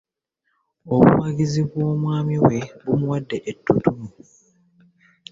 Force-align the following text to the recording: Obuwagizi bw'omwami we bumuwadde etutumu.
Obuwagizi 0.95 1.61
bw'omwami 1.69 2.35
we 2.45 2.57
bumuwadde 2.85 3.37
etutumu. 3.51 4.07